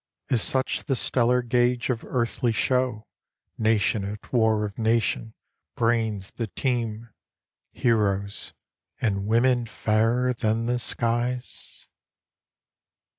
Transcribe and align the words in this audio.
Is 0.31 0.41
such 0.41 0.85
the 0.85 0.95
stellar 0.95 1.43
gauge 1.43 1.91
of 1.91 2.03
earthly 2.03 2.51
show, 2.51 3.05
Nation 3.59 4.03
at 4.03 4.33
war 4.33 4.59
with 4.59 4.79
nation, 4.79 5.35
brains 5.75 6.31
that 6.37 6.55
teem, 6.55 7.09
Heroes, 7.71 8.51
and 8.99 9.27
women 9.27 9.67
fairer 9.67 10.33
than 10.33 10.65
the 10.65 10.79
skies? 10.79 11.85